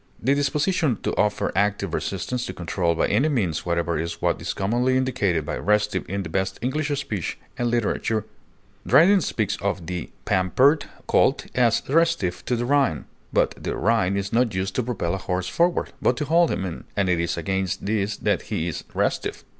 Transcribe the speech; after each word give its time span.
The 0.19 0.33
disposition 0.33 0.97
to 1.03 1.15
offer 1.15 1.51
active 1.55 1.93
resistance 1.93 2.43
to 2.47 2.53
control 2.53 2.95
by 2.95 3.05
any 3.05 3.29
means 3.29 3.67
whatever 3.67 3.99
is 3.99 4.19
what 4.19 4.41
is 4.41 4.51
commonly 4.51 4.97
indicated 4.97 5.45
by 5.45 5.57
restive 5.59 6.09
in 6.09 6.23
the 6.23 6.27
best 6.29 6.57
English 6.63 6.89
speech 6.99 7.37
and 7.55 7.69
literature. 7.69 8.25
Dryden 8.87 9.21
speaks 9.21 9.57
of 9.57 9.85
"the 9.85 10.09
pampered 10.25 10.85
colt" 11.05 11.45
as 11.53 11.81
"restiff 11.81 12.43
to 12.45 12.55
the 12.55 12.65
rein;" 12.65 13.05
but 13.31 13.53
the 13.63 13.75
rein 13.77 14.17
is 14.17 14.33
not 14.33 14.55
used 14.55 14.73
to 14.77 14.81
propel 14.81 15.13
a 15.13 15.17
horse 15.17 15.47
forward, 15.47 15.93
but 16.01 16.17
to 16.17 16.25
hold 16.25 16.49
him 16.49 16.65
in, 16.65 16.85
and 16.97 17.07
it 17.07 17.19
is 17.19 17.37
against 17.37 17.85
this 17.85 18.17
that 18.17 18.41
he 18.49 18.67
is 18.67 18.83
"restiff." 18.95 19.43